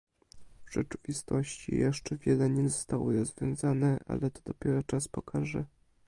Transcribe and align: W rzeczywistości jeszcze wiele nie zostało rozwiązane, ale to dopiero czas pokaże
W 0.65 0.73
rzeczywistości 0.73 1.75
jeszcze 1.75 2.17
wiele 2.17 2.49
nie 2.49 2.69
zostało 2.69 3.11
rozwiązane, 3.13 3.97
ale 4.07 4.31
to 4.31 4.41
dopiero 4.45 4.83
czas 4.83 5.07
pokaże 5.07 5.65